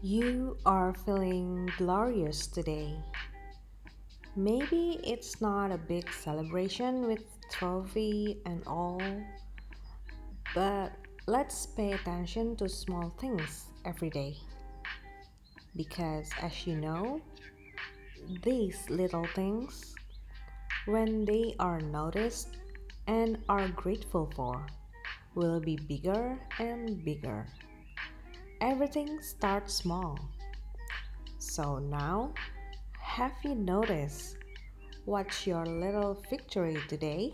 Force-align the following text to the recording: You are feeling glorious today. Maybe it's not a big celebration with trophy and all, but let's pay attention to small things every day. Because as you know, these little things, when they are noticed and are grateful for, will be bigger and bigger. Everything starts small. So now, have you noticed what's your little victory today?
You 0.00 0.56
are 0.64 0.94
feeling 0.94 1.68
glorious 1.76 2.46
today. 2.46 2.94
Maybe 4.36 5.00
it's 5.02 5.40
not 5.40 5.72
a 5.72 5.76
big 5.76 6.08
celebration 6.12 7.08
with 7.08 7.24
trophy 7.50 8.38
and 8.46 8.62
all, 8.64 9.02
but 10.54 10.92
let's 11.26 11.66
pay 11.66 11.90
attention 11.98 12.54
to 12.62 12.68
small 12.68 13.10
things 13.18 13.66
every 13.84 14.10
day. 14.10 14.36
Because 15.74 16.30
as 16.42 16.64
you 16.64 16.76
know, 16.76 17.20
these 18.44 18.78
little 18.88 19.26
things, 19.34 19.96
when 20.86 21.24
they 21.24 21.56
are 21.58 21.80
noticed 21.80 22.56
and 23.08 23.36
are 23.48 23.66
grateful 23.66 24.30
for, 24.36 24.64
will 25.34 25.58
be 25.58 25.74
bigger 25.74 26.38
and 26.60 27.04
bigger. 27.04 27.48
Everything 28.60 29.20
starts 29.22 29.72
small. 29.72 30.18
So 31.38 31.78
now, 31.78 32.32
have 33.00 33.32
you 33.44 33.54
noticed 33.54 34.36
what's 35.04 35.46
your 35.46 35.64
little 35.64 36.20
victory 36.28 36.76
today? 36.88 37.32